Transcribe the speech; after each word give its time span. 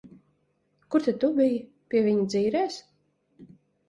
Kur 0.95 1.03
tad 1.07 1.19
tu 1.23 1.29
biji? 1.39 1.59
Pie 1.93 2.01
viņa 2.07 2.25
dzīrēs? 2.35 2.79